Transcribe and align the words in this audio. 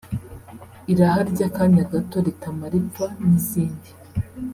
«Irahary’akanya 0.91 1.83
gato 1.91 2.17
ritamara 2.25 2.75
ipfa» 2.81 3.05
n’izindi 3.23 3.89